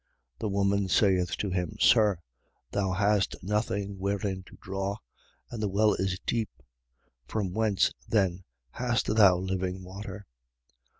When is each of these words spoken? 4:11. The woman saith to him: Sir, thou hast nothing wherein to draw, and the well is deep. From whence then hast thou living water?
4:11. 0.39 0.39
The 0.39 0.49
woman 0.49 0.87
saith 0.89 1.37
to 1.37 1.51
him: 1.51 1.77
Sir, 1.79 2.17
thou 2.71 2.91
hast 2.93 3.35
nothing 3.43 3.99
wherein 3.99 4.41
to 4.47 4.57
draw, 4.59 4.97
and 5.51 5.61
the 5.61 5.69
well 5.69 5.93
is 5.93 6.17
deep. 6.25 6.49
From 7.27 7.53
whence 7.53 7.91
then 8.07 8.43
hast 8.71 9.15
thou 9.15 9.37
living 9.37 9.83
water? 9.83 10.25